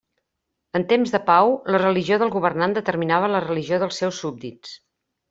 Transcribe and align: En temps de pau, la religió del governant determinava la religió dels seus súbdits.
En 0.77 0.85
temps 0.93 1.11
de 1.15 1.19
pau, 1.27 1.51
la 1.75 1.81
religió 1.83 2.17
del 2.23 2.31
governant 2.37 2.73
determinava 2.79 3.29
la 3.35 3.43
religió 3.47 3.79
dels 3.85 4.01
seus 4.03 4.23
súbdits. 4.25 4.73